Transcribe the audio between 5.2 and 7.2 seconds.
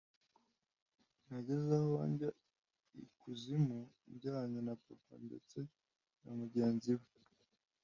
ndetse na mugenzi we,